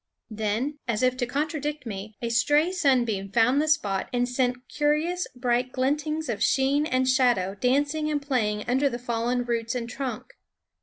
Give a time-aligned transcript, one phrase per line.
[0.31, 5.27] Then, as if to contradict me, a stray sunbeam found the spot and sent curious
[5.35, 9.87] bright glintings of sheen and shadow dan cing and playing under the fallen roots and
[9.87, 10.33] trunk.